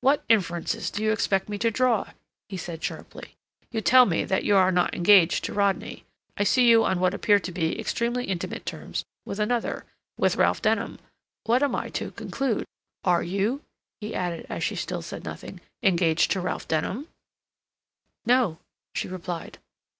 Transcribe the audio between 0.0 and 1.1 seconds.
"What inferences do